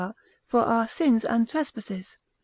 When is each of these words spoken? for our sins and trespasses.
for 0.47 0.61
our 0.61 0.87
sins 0.87 1.23
and 1.23 1.47
trespasses. 1.47 2.17